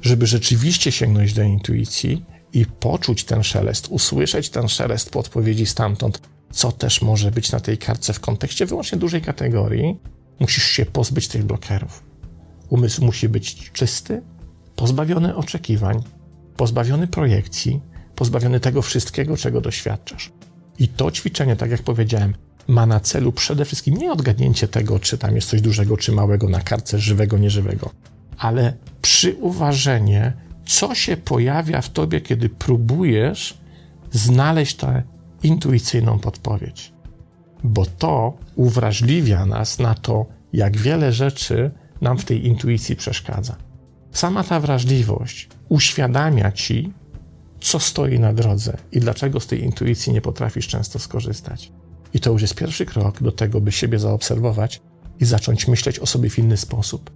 Żeby 0.00 0.26
rzeczywiście 0.26 0.92
sięgnąć 0.92 1.32
do 1.32 1.42
intuicji 1.42 2.24
i 2.52 2.66
poczuć 2.66 3.24
ten 3.24 3.42
szelest, 3.42 3.88
usłyszeć 3.88 4.50
ten 4.50 4.68
szelest 4.68 5.10
podpowiedzi 5.10 5.66
stamtąd, 5.66 6.20
co 6.50 6.72
też 6.72 7.02
może 7.02 7.30
być 7.30 7.52
na 7.52 7.60
tej 7.60 7.78
kartce 7.78 8.12
w 8.12 8.20
kontekście 8.20 8.66
wyłącznie 8.66 8.98
dużej 8.98 9.22
kategorii, 9.22 9.96
musisz 10.40 10.64
się 10.64 10.86
pozbyć 10.86 11.28
tych 11.28 11.44
blokerów. 11.44 12.02
Umysł 12.68 13.04
musi 13.04 13.28
być 13.28 13.70
czysty, 13.72 14.22
pozbawiony 14.76 15.36
oczekiwań, 15.36 16.02
pozbawiony 16.56 17.06
projekcji, 17.06 17.80
pozbawiony 18.14 18.60
tego 18.60 18.82
wszystkiego, 18.82 19.36
czego 19.36 19.60
doświadczasz. 19.60 20.32
I 20.78 20.88
to 20.88 21.10
ćwiczenie, 21.10 21.56
tak 21.56 21.70
jak 21.70 21.82
powiedziałem, 21.82 22.34
ma 22.68 22.86
na 22.86 23.00
celu 23.00 23.32
przede 23.32 23.64
wszystkim 23.64 23.96
nie 23.96 24.12
odgadnięcie 24.12 24.68
tego, 24.68 24.98
czy 24.98 25.18
tam 25.18 25.34
jest 25.34 25.48
coś 25.48 25.60
dużego 25.60 25.96
czy 25.96 26.12
małego 26.12 26.48
na 26.48 26.60
kartce 26.60 26.98
żywego, 26.98 27.38
nieżywego, 27.38 27.90
ale 28.38 28.76
przyuważenie, 29.02 30.32
co 30.66 30.94
się 30.94 31.16
pojawia 31.16 31.80
w 31.80 31.90
tobie, 31.90 32.20
kiedy 32.20 32.48
próbujesz 32.48 33.58
znaleźć 34.12 34.76
tę 34.76 35.02
intuicyjną 35.42 36.18
podpowiedź. 36.18 36.92
Bo 37.64 37.86
to 37.86 38.38
uwrażliwia 38.56 39.46
nas 39.46 39.78
na 39.78 39.94
to, 39.94 40.26
jak 40.52 40.76
wiele 40.76 41.12
rzeczy 41.12 41.70
nam 42.00 42.18
w 42.18 42.24
tej 42.24 42.46
intuicji 42.46 42.96
przeszkadza. 42.96 43.56
Sama 44.12 44.44
ta 44.44 44.60
wrażliwość 44.60 45.48
uświadamia 45.68 46.52
ci, 46.52 46.92
co 47.60 47.80
stoi 47.80 48.18
na 48.18 48.32
drodze 48.32 48.76
i 48.92 49.00
dlaczego 49.00 49.40
z 49.40 49.46
tej 49.46 49.64
intuicji 49.64 50.12
nie 50.12 50.20
potrafisz 50.20 50.68
często 50.68 50.98
skorzystać. 50.98 51.72
I 52.14 52.20
to 52.20 52.30
już 52.30 52.42
jest 52.42 52.54
pierwszy 52.54 52.86
krok 52.86 53.22
do 53.22 53.32
tego, 53.32 53.60
by 53.60 53.72
siebie 53.72 53.98
zaobserwować 53.98 54.80
i 55.20 55.24
zacząć 55.24 55.68
myśleć 55.68 55.98
o 55.98 56.06
sobie 56.06 56.30
w 56.30 56.38
inny 56.38 56.56
sposób. 56.56 57.10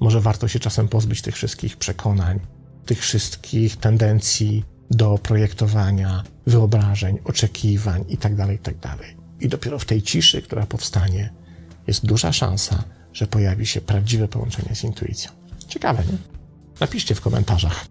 Może 0.00 0.20
warto 0.20 0.48
się 0.48 0.58
czasem 0.58 0.88
pozbyć 0.88 1.22
tych 1.22 1.34
wszystkich 1.34 1.76
przekonań, 1.76 2.40
tych 2.86 3.00
wszystkich 3.00 3.76
tendencji 3.76 4.64
do 4.90 5.18
projektowania, 5.18 6.22
wyobrażeń, 6.46 7.18
oczekiwań 7.24 8.04
itd., 8.08 8.36
tak 8.36 8.50
itd. 8.50 8.78
Tak 8.80 8.98
I 9.40 9.48
dopiero 9.48 9.78
w 9.78 9.84
tej 9.84 10.02
ciszy, 10.02 10.42
która 10.42 10.66
powstanie, 10.66 11.30
jest 11.86 12.06
duża 12.06 12.32
szansa, 12.32 12.84
że 13.12 13.26
pojawi 13.26 13.66
się 13.66 13.80
prawdziwe 13.80 14.28
połączenie 14.28 14.74
z 14.74 14.84
intuicją. 14.84 15.30
Ciekawe, 15.68 16.02
nie? 16.12 16.18
Napiszcie 16.80 17.14
w 17.14 17.20
komentarzach, 17.20 17.86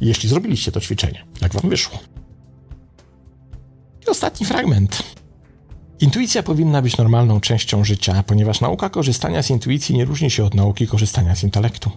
jeśli 0.00 0.28
zrobiliście 0.28 0.72
to 0.72 0.80
ćwiczenie, 0.80 1.24
jak 1.40 1.54
wam 1.54 1.70
wyszło. 1.70 1.98
I 4.06 4.10
ostatni 4.10 4.46
fragment. 4.46 5.02
Intuicja 6.00 6.42
powinna 6.42 6.82
być 6.82 6.96
normalną 6.96 7.40
częścią 7.40 7.84
życia, 7.84 8.22
ponieważ 8.22 8.60
nauka 8.60 8.90
korzystania 8.90 9.42
z 9.42 9.50
intuicji 9.50 9.94
nie 9.94 10.04
różni 10.04 10.30
się 10.30 10.44
od 10.44 10.54
nauki 10.54 10.86
korzystania 10.86 11.36
z 11.36 11.44
intelektu. 11.44 11.90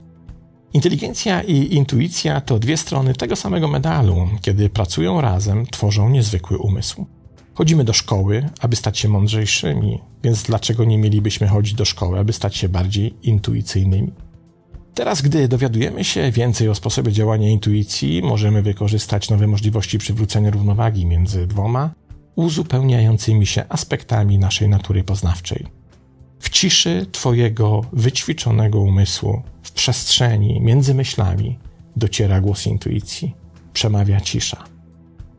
Inteligencja 0.73 1.41
i 1.41 1.75
intuicja 1.75 2.41
to 2.41 2.59
dwie 2.59 2.77
strony 2.77 3.13
tego 3.13 3.35
samego 3.35 3.67
medalu. 3.67 4.27
Kiedy 4.41 4.69
pracują 4.69 5.21
razem, 5.21 5.65
tworzą 5.65 6.09
niezwykły 6.09 6.57
umysł. 6.57 7.05
Chodzimy 7.53 7.83
do 7.83 7.93
szkoły, 7.93 8.49
aby 8.59 8.75
stać 8.75 8.99
się 8.99 9.09
mądrzejszymi, 9.09 9.99
więc 10.23 10.43
dlaczego 10.43 10.85
nie 10.85 10.97
mielibyśmy 10.97 11.47
chodzić 11.47 11.73
do 11.73 11.85
szkoły, 11.85 12.19
aby 12.19 12.33
stać 12.33 12.55
się 12.55 12.69
bardziej 12.69 13.15
intuicyjnymi? 13.23 14.11
Teraz, 14.93 15.21
gdy 15.21 15.47
dowiadujemy 15.47 16.03
się 16.03 16.31
więcej 16.31 16.69
o 16.69 16.75
sposobie 16.75 17.11
działania 17.11 17.49
intuicji, 17.49 18.21
możemy 18.21 18.61
wykorzystać 18.61 19.29
nowe 19.29 19.47
możliwości 19.47 19.97
przywrócenia 19.97 20.51
równowagi 20.51 21.05
między 21.05 21.47
dwoma 21.47 21.93
uzupełniającymi 22.35 23.45
się 23.45 23.65
aspektami 23.69 24.39
naszej 24.39 24.69
natury 24.69 25.03
poznawczej. 25.03 25.76
W 26.39 26.49
ciszy 26.49 27.05
Twojego 27.11 27.81
wyćwiczonego 27.93 28.81
umysłu, 28.81 29.41
w 29.63 29.71
przestrzeni 29.71 30.61
między 30.61 30.93
myślami, 30.93 31.59
dociera 31.95 32.41
głos 32.41 32.67
intuicji, 32.67 33.35
przemawia 33.73 34.21
cisza. 34.21 34.63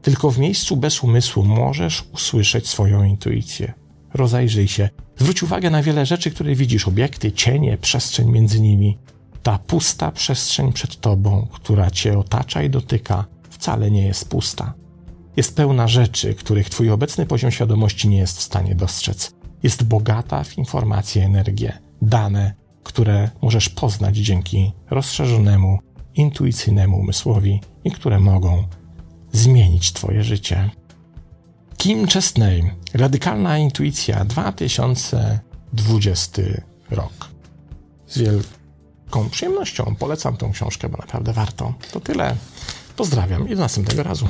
Tylko 0.03 0.31
w 0.31 0.39
miejscu 0.39 0.77
bez 0.77 1.05
umysłu 1.05 1.45
możesz 1.45 2.05
usłyszeć 2.13 2.69
swoją 2.69 3.05
intuicję. 3.05 3.73
Rozejrzyj 4.15 4.69
się, 4.69 4.89
zwróć 5.17 5.43
uwagę 5.43 5.71
na 5.71 5.83
wiele 5.83 6.07
rzeczy, 6.07 6.31
które 6.31 6.55
widzisz 6.55 6.89
obiekty, 6.89 7.33
cienie, 7.33 7.79
przestrzeń 7.79 8.31
między 8.31 8.61
nimi. 8.61 8.99
Ta 9.43 9.59
pusta 9.59 10.13
przestrzeń 10.13 10.73
przed 10.73 11.01
tobą, 11.01 11.47
która 11.53 11.91
cię 11.91 12.19
otacza 12.19 12.63
i 12.63 12.71
dotyka, 12.71 13.25
wcale 13.51 13.91
nie 13.91 14.07
jest 14.07 14.29
pusta. 14.29 14.75
Jest 15.37 15.57
pełna 15.57 15.89
rzeczy, 15.89 16.35
których 16.35 16.71
twój 16.71 16.91
obecny 16.91 17.27
poziom 17.27 17.51
świadomości 17.51 18.09
nie 18.09 18.19
jest 18.19 18.39
w 18.39 18.43
stanie 18.43 18.75
dostrzec. 18.75 19.38
Jest 19.63 19.85
bogata 19.85 20.45
w 20.45 20.59
informacje, 20.59 21.25
energię, 21.25 21.79
dane, 22.03 22.55
które 22.83 23.31
możesz 23.43 23.69
poznać 23.69 24.17
dzięki 24.17 24.73
rozszerzonemu, 24.91 25.79
intuicyjnemu 26.15 27.01
umysłowi 27.01 27.61
i 27.85 27.91
które 27.91 28.21
mogą 28.21 28.65
zmienić 29.33 29.93
Twoje 29.93 30.23
życie. 30.23 30.71
Kim 31.77 32.07
Chesney, 32.07 32.71
Radykalna 32.95 33.59
Intuicja 33.59 34.25
2020 34.25 36.43
rok. 36.91 37.29
Z 38.07 38.19
wielką 38.19 39.29
przyjemnością 39.31 39.95
polecam 39.99 40.37
tą 40.37 40.53
książkę, 40.53 40.89
bo 40.89 40.99
naprawdę 40.99 41.33
warto. 41.33 41.75
To 41.93 42.01
tyle. 42.01 42.37
Pozdrawiam 42.97 43.49
i 43.49 43.55
do 43.55 43.61
następnego 43.61 44.03
razu. 44.03 44.29